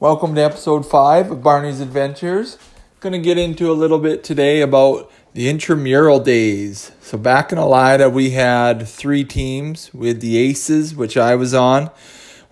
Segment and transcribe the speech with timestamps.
[0.00, 2.56] Welcome to episode 5 of Barney's Adventures.
[3.00, 6.92] Going to get into a little bit today about the intramural days.
[7.00, 9.92] So, back in Elida, we had three teams.
[9.92, 11.90] We had the Aces, which I was on,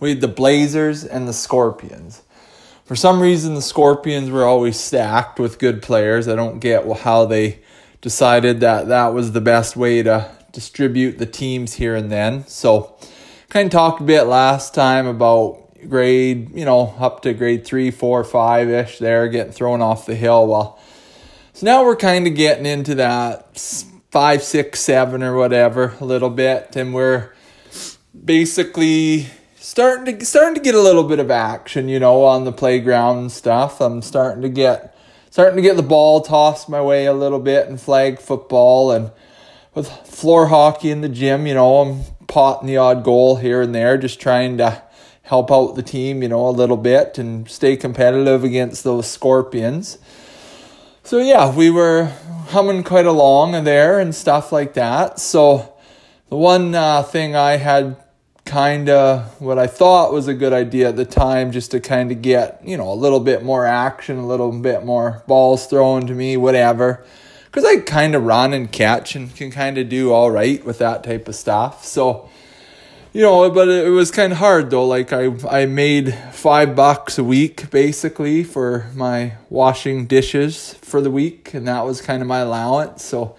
[0.01, 2.25] we had the Blazers, and the Scorpions.
[2.85, 6.27] For some reason, the Scorpions were always stacked with good players.
[6.27, 7.61] I don't get how they
[8.01, 12.45] decided that that was the best way to distribute the teams here and then.
[12.49, 12.99] So,
[13.51, 17.91] kind of talked a bit last time about grade, you know, up to grade three,
[17.91, 20.47] four, five ish there, getting thrown off the hill.
[20.47, 20.79] Well,
[21.53, 23.59] so now we're kind of getting into that
[24.11, 27.33] five, six, seven, or whatever a little bit, and we're
[28.25, 29.27] basically
[29.57, 33.19] starting to starting to get a little bit of action, you know, on the playground
[33.19, 33.81] and stuff.
[33.81, 34.97] I'm starting to get
[35.31, 39.11] starting to get the ball tossed my way a little bit in flag football and
[39.77, 43.75] with floor hockey in the gym, you know, I'm potting the odd goal here and
[43.75, 44.83] there, just trying to
[45.27, 49.99] help out the team, you know, a little bit and stay competitive against those Scorpions.
[51.03, 52.13] So yeah, we were
[52.49, 55.19] humming quite along there and stuff like that.
[55.19, 55.75] So
[56.29, 57.97] the one uh, thing I had
[58.45, 62.13] kind of what I thought was a good idea at the time just to kind
[62.13, 66.07] of get, you know, a little bit more action, a little bit more balls thrown
[66.07, 67.05] to me, whatever.
[67.47, 70.79] Because I kind of run and catch and can kind of do all right with
[70.79, 71.85] that type of stuff.
[71.85, 72.31] So
[73.17, 74.87] you know, but it was kind of hard though.
[74.87, 81.11] Like I, I made five bucks a week basically for my washing dishes for the
[81.11, 83.03] week, and that was kind of my allowance.
[83.07, 83.35] So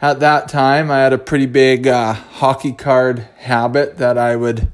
[0.00, 4.70] at that time, I had a pretty big uh, hockey card habit that I would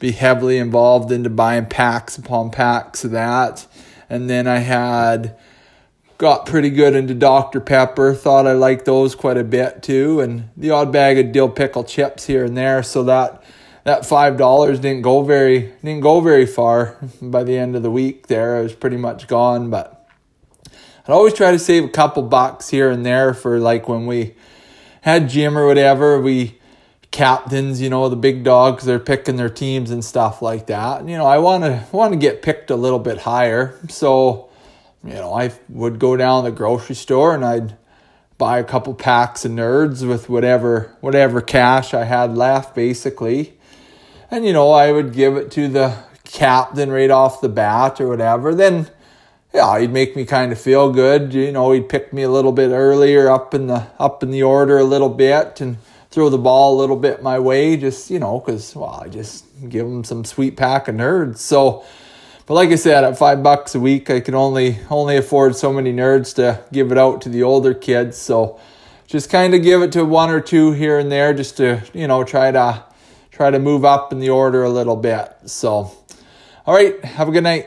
[0.00, 3.66] be heavily involved into buying packs upon packs of that,
[4.08, 5.36] and then I had
[6.16, 7.60] got pretty good into Dr.
[7.60, 8.14] Pepper.
[8.14, 11.84] Thought I liked those quite a bit too, and the odd bag of dill pickle
[11.84, 12.82] chips here and there.
[12.82, 13.44] So that
[13.84, 17.90] that five dollars didn't go very didn't go very far by the end of the
[17.90, 18.60] week there.
[18.60, 19.98] It was pretty much gone but
[21.06, 24.34] i'd always try to save a couple bucks here and there for like when we
[25.00, 26.56] had gym or whatever we
[27.10, 31.06] captains you know the big dogs they're picking their teams and stuff like that.
[31.06, 33.78] You know i want to want to get picked a little bit higher.
[33.88, 34.48] So
[35.04, 37.76] you know i would go down to the grocery store and i'd
[38.38, 43.54] buy a couple packs of nerds with whatever whatever cash i had left basically
[44.32, 48.08] and you know I would give it to the captain right off the bat or
[48.08, 48.88] whatever, then
[49.52, 51.34] yeah, he'd make me kind of feel good.
[51.34, 54.42] You know, he'd pick me a little bit earlier up in the up in the
[54.42, 55.76] order a little bit and
[56.10, 59.44] throw the ball a little bit my way, just you know, because well, I just
[59.68, 61.36] give him some sweet pack of nerds.
[61.38, 61.84] So,
[62.46, 65.70] but like I said, at five bucks a week, I can only only afford so
[65.70, 68.16] many nerds to give it out to the older kids.
[68.16, 68.58] So,
[69.06, 72.08] just kind of give it to one or two here and there, just to you
[72.08, 72.84] know try to
[73.32, 75.34] try to move up in the order a little bit.
[75.46, 75.90] So,
[76.66, 77.66] all right, have a good night.